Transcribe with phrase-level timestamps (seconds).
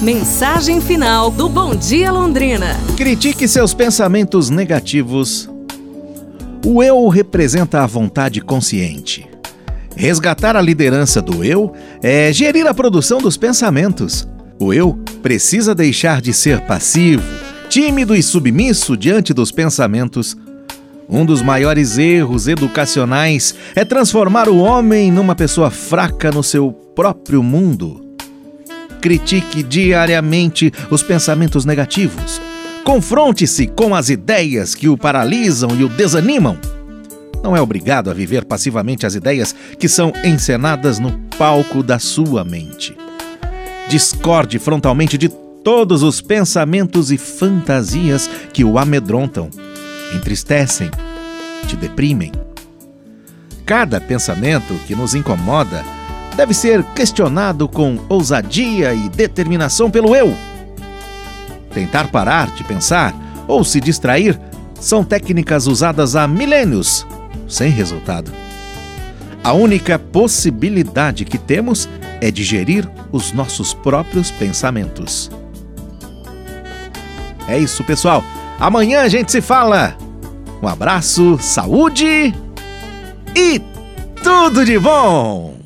[0.00, 2.76] Mensagem final do Bom Dia Londrina.
[2.96, 5.50] Critique seus pensamentos negativos.
[6.64, 9.28] O eu representa a vontade consciente.
[9.96, 14.28] Resgatar a liderança do eu é gerir a produção dos pensamentos.
[14.60, 17.24] O eu precisa deixar de ser passivo,
[17.68, 20.36] tímido e submisso diante dos pensamentos.
[21.08, 27.42] Um dos maiores erros educacionais é transformar o homem numa pessoa fraca no seu próprio
[27.42, 28.07] mundo.
[29.00, 32.40] Critique diariamente os pensamentos negativos.
[32.84, 36.58] Confronte-se com as ideias que o paralisam e o desanimam.
[37.42, 42.44] Não é obrigado a viver passivamente as ideias que são encenadas no palco da sua
[42.44, 42.96] mente.
[43.88, 45.28] Discorde frontalmente de
[45.62, 49.50] todos os pensamentos e fantasias que o amedrontam,
[50.14, 50.90] entristecem,
[51.66, 52.32] te deprimem.
[53.64, 55.84] Cada pensamento que nos incomoda
[56.38, 60.32] deve ser questionado com ousadia e determinação pelo eu.
[61.74, 63.12] Tentar parar de pensar
[63.48, 64.38] ou se distrair
[64.78, 67.04] são técnicas usadas há milênios,
[67.48, 68.30] sem resultado.
[69.42, 71.88] A única possibilidade que temos
[72.20, 75.32] é digerir os nossos próprios pensamentos.
[77.48, 78.22] É isso, pessoal.
[78.60, 79.96] Amanhã a gente se fala.
[80.62, 82.32] Um abraço, saúde
[83.34, 83.60] e
[84.22, 85.57] tudo de bom!